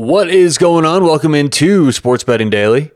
[0.00, 1.04] What is going on?
[1.04, 2.90] Welcome into Sports Betting Daily.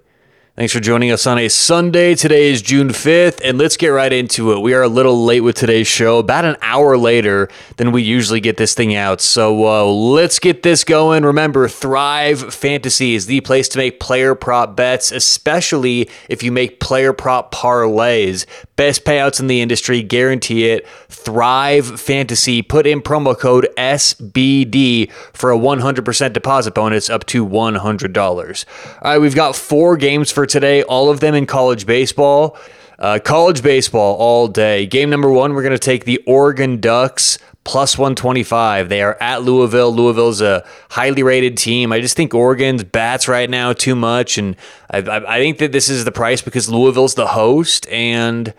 [0.56, 2.14] Thanks for joining us on a Sunday.
[2.14, 4.60] Today is June 5th, and let's get right into it.
[4.60, 8.40] We are a little late with today's show, about an hour later than we usually
[8.40, 9.20] get this thing out.
[9.20, 11.24] So uh, let's get this going.
[11.24, 16.80] Remember, Thrive Fantasy is the place to make player prop bets, especially if you make
[16.80, 18.46] player prop parlays.
[18.76, 20.86] Best payouts in the industry, guarantee it.
[21.08, 22.60] Thrive Fantasy.
[22.60, 28.64] Put in promo code SBD for a 100% deposit bonus up to $100.
[29.02, 32.58] All right, we've got four games for today, all of them in college baseball.
[32.98, 34.86] Uh, college baseball all day.
[34.86, 38.88] Game number one, we're going to take the Oregon Ducks plus 125.
[38.88, 39.92] They are at Louisville.
[39.92, 41.92] Louisville's a highly rated team.
[41.92, 44.56] I just think Oregon's bats right now too much, and
[44.90, 48.52] I, I, I think that this is the price because Louisville's the host, and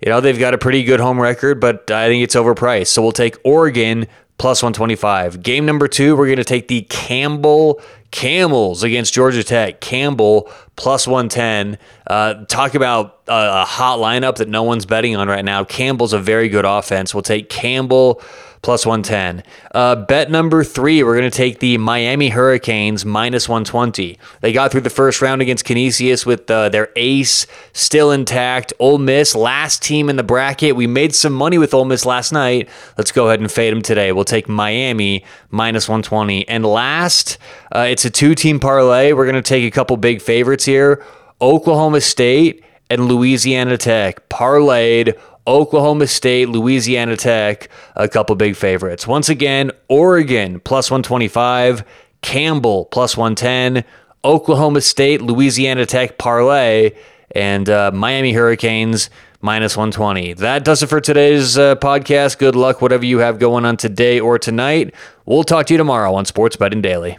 [0.00, 2.88] you know they've got a pretty good home record, but I think it's overpriced.
[2.88, 4.06] So we'll take Oregon
[4.38, 5.42] plus 125.
[5.42, 9.80] Game number two, we're going to take the Campbell Camels against Georgia Tech.
[9.80, 11.78] Campbell plus 110.
[12.06, 15.64] Uh, talk about a, a hot lineup that no one's betting on right now.
[15.64, 17.14] Campbell's a very good offense.
[17.14, 18.22] We'll take Campbell
[18.66, 19.44] plus 110.
[19.76, 24.18] Uh, bet number three, we're going to take the Miami Hurricanes minus 120.
[24.40, 28.72] They got through the first round against Canisius with uh, their ace still intact.
[28.80, 30.74] Ole Miss, last team in the bracket.
[30.74, 32.68] We made some money with Ole Miss last night.
[32.98, 34.10] Let's go ahead and fade them today.
[34.10, 36.48] We'll take Miami minus 120.
[36.48, 37.38] And last,
[37.70, 39.12] uh, it's a two team parlay.
[39.12, 41.02] We're going to take a couple big favorites here
[41.40, 49.06] Oklahoma State and Louisiana Tech parlayed Oklahoma State, Louisiana Tech, a couple big favorites.
[49.06, 51.84] Once again, Oregon plus 125,
[52.22, 53.84] Campbell plus 110,
[54.24, 56.90] Oklahoma State, Louisiana Tech parlay,
[57.34, 59.08] and uh, Miami Hurricanes
[59.40, 60.34] minus 120.
[60.34, 62.38] That does it for today's uh, podcast.
[62.38, 64.94] Good luck, whatever you have going on today or tonight.
[65.26, 67.18] We'll talk to you tomorrow on Sports Betting Daily.